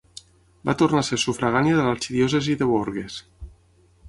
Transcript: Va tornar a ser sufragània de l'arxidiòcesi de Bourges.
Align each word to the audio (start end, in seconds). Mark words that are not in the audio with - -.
Va 0.69 0.73
tornar 0.79 1.03
a 1.03 1.07
ser 1.11 1.19
sufragània 1.25 1.77
de 1.81 1.85
l'arxidiòcesi 1.89 2.57
de 2.63 2.71
Bourges. 2.73 3.21